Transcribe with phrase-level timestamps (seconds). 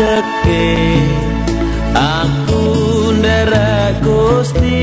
[0.00, 0.64] sajeke
[1.92, 2.64] aku
[3.20, 4.80] nderek Gusti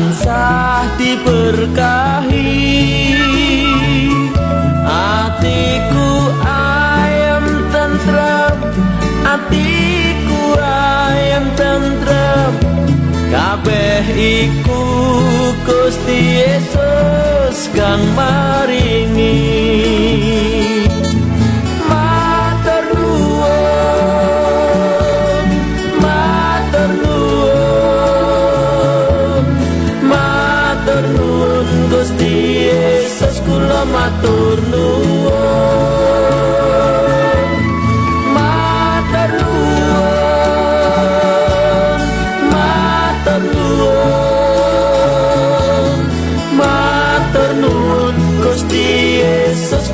[0.00, 2.56] tansah diberkahi.
[4.88, 8.56] Atiku ayam tentrem
[9.28, 12.52] atiku ayam tentrem
[13.28, 14.80] kabeh iku
[15.68, 19.36] Gusti Yesus kang maringi.
[21.84, 23.60] Matur nuwun
[26.00, 27.09] matur nuwun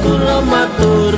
[0.06, 1.16] kula matur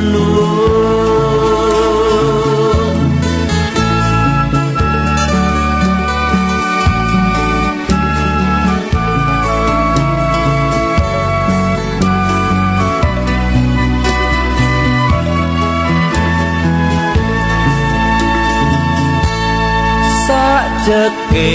[20.88, 21.52] sajeke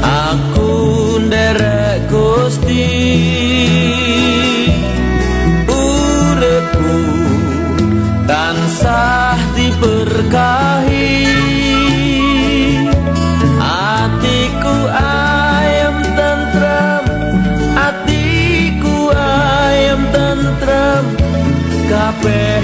[0.00, 0.72] aku
[1.28, 2.88] nderek Gusti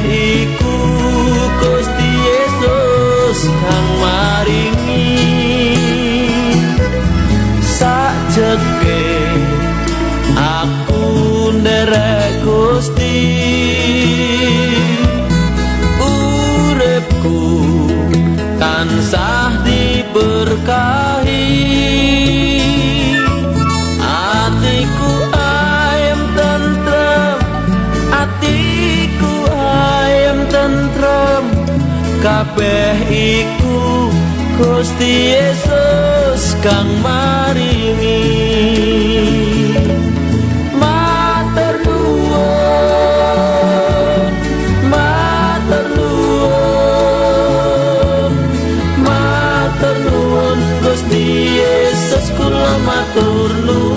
[0.03, 0.77] iku
[1.61, 5.13] Gusti Yesus kang maringi.
[7.63, 9.04] Sajeke
[32.25, 34.09] kabeh iku
[34.57, 38.25] Gusti Yesus kang maringi.
[40.73, 42.33] Matur nuwun
[44.89, 45.85] matur
[50.81, 51.29] Gusti
[51.61, 53.94] Yesus kula matur nuwun